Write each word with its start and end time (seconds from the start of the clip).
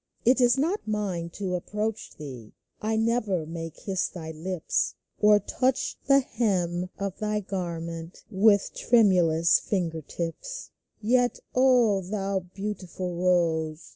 It 0.25 0.41
is 0.41 0.57
not 0.57 0.87
mine 0.87 1.29
to 1.33 1.53
approach 1.53 2.15
thee; 2.17 2.53
1 2.79 3.05
never 3.05 3.45
may 3.45 3.69
kiss 3.69 4.07
thy 4.07 4.31
lips. 4.31 4.95
Or 5.19 5.39
touch 5.39 5.95
the 6.07 6.21
hem 6.21 6.89
of 6.97 7.19
thy 7.19 7.39
garment 7.39 8.23
With 8.31 8.71
tremulous 8.73 9.59
finger 9.59 10.01
tips. 10.01 10.71
THE 11.03 11.09
CLAY 11.09 11.09
TO 11.09 11.11
THE 11.11 11.17
ROSE 11.19 11.21
1/9 11.21 11.21
Yet, 11.21 11.39
O 11.53 12.01
thou 12.17 12.39
beautiful 12.39 13.15
Rose 13.15 13.89